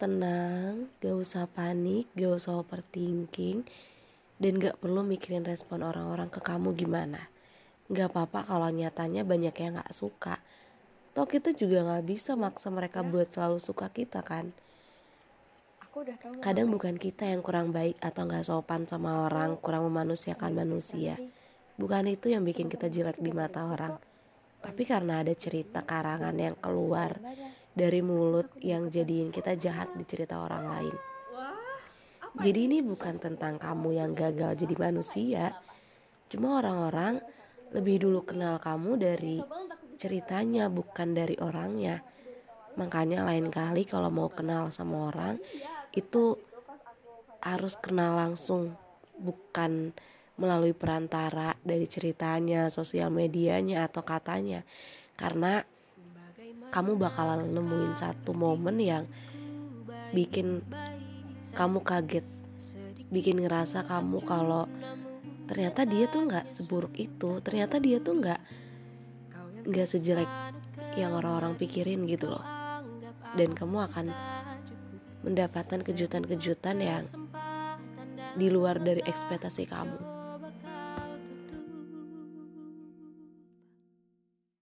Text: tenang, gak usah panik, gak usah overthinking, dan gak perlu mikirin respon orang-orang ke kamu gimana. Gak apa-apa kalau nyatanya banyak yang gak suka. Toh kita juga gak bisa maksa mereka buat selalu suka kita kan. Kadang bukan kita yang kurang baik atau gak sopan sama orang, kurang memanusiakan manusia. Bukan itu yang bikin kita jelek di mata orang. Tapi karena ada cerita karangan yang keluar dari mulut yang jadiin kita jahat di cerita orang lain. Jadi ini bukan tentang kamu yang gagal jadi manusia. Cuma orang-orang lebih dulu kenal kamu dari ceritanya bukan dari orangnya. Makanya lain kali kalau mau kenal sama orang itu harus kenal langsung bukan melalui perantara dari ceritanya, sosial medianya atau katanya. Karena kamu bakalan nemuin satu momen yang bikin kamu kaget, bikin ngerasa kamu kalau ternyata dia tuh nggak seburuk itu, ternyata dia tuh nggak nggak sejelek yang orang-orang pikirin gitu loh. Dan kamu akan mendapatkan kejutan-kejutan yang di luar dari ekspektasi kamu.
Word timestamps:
tenang, 0.00 0.88
gak 1.04 1.12
usah 1.12 1.44
panik, 1.44 2.08
gak 2.16 2.40
usah 2.40 2.64
overthinking, 2.64 3.68
dan 4.40 4.52
gak 4.56 4.80
perlu 4.80 5.04
mikirin 5.04 5.44
respon 5.44 5.84
orang-orang 5.84 6.32
ke 6.32 6.40
kamu 6.40 6.72
gimana. 6.72 7.28
Gak 7.92 8.08
apa-apa 8.08 8.48
kalau 8.48 8.72
nyatanya 8.72 9.28
banyak 9.28 9.52
yang 9.52 9.76
gak 9.76 9.92
suka. 9.92 10.40
Toh 11.12 11.28
kita 11.28 11.52
juga 11.52 11.84
gak 11.84 12.08
bisa 12.08 12.32
maksa 12.32 12.72
mereka 12.72 13.04
buat 13.04 13.28
selalu 13.28 13.60
suka 13.60 13.92
kita 13.92 14.24
kan. 14.24 14.48
Kadang 16.40 16.72
bukan 16.72 16.96
kita 16.96 17.28
yang 17.28 17.44
kurang 17.44 17.68
baik 17.68 18.00
atau 18.00 18.24
gak 18.24 18.48
sopan 18.48 18.88
sama 18.88 19.28
orang, 19.28 19.60
kurang 19.60 19.84
memanusiakan 19.92 20.56
manusia. 20.56 21.20
Bukan 21.76 22.08
itu 22.08 22.32
yang 22.32 22.40
bikin 22.48 22.72
kita 22.72 22.88
jelek 22.88 23.20
di 23.20 23.36
mata 23.36 23.68
orang. 23.68 24.00
Tapi 24.64 24.82
karena 24.88 25.20
ada 25.20 25.36
cerita 25.36 25.84
karangan 25.84 26.36
yang 26.36 26.56
keluar 26.56 27.20
dari 27.70 28.02
mulut 28.02 28.50
yang 28.60 28.90
jadiin 28.90 29.30
kita 29.30 29.54
jahat 29.54 29.94
di 29.94 30.04
cerita 30.04 30.42
orang 30.42 30.64
lain. 30.66 30.96
Jadi 32.40 32.60
ini 32.70 32.78
bukan 32.80 33.18
tentang 33.18 33.58
kamu 33.58 33.98
yang 33.98 34.10
gagal 34.14 34.54
jadi 34.62 34.74
manusia. 34.78 35.50
Cuma 36.30 36.62
orang-orang 36.62 37.18
lebih 37.74 38.06
dulu 38.06 38.22
kenal 38.22 38.62
kamu 38.62 38.98
dari 38.98 39.42
ceritanya 39.98 40.70
bukan 40.70 41.10
dari 41.10 41.34
orangnya. 41.42 42.02
Makanya 42.78 43.26
lain 43.26 43.50
kali 43.50 43.82
kalau 43.82 44.14
mau 44.14 44.30
kenal 44.30 44.70
sama 44.70 45.10
orang 45.10 45.42
itu 45.90 46.38
harus 47.42 47.74
kenal 47.76 48.14
langsung 48.14 48.78
bukan 49.18 49.90
melalui 50.40 50.72
perantara 50.72 51.52
dari 51.60 51.84
ceritanya, 51.84 52.72
sosial 52.72 53.12
medianya 53.12 53.84
atau 53.84 54.00
katanya. 54.00 54.64
Karena 55.18 55.60
kamu 56.70 56.96
bakalan 56.96 57.50
nemuin 57.50 57.94
satu 57.94 58.30
momen 58.30 58.78
yang 58.78 59.04
bikin 60.14 60.62
kamu 61.54 61.82
kaget, 61.82 62.26
bikin 63.10 63.42
ngerasa 63.42 63.82
kamu 63.86 64.22
kalau 64.22 64.70
ternyata 65.50 65.82
dia 65.82 66.06
tuh 66.06 66.30
nggak 66.30 66.46
seburuk 66.46 66.94
itu, 66.94 67.42
ternyata 67.42 67.82
dia 67.82 67.98
tuh 67.98 68.14
nggak 68.22 68.40
nggak 69.66 69.86
sejelek 69.90 70.30
yang 70.94 71.14
orang-orang 71.14 71.58
pikirin 71.58 72.06
gitu 72.06 72.30
loh. 72.30 72.46
Dan 73.34 73.54
kamu 73.54 73.76
akan 73.90 74.06
mendapatkan 75.26 75.82
kejutan-kejutan 75.82 76.78
yang 76.82 77.04
di 78.34 78.46
luar 78.46 78.78
dari 78.78 79.02
ekspektasi 79.02 79.66
kamu. 79.66 80.19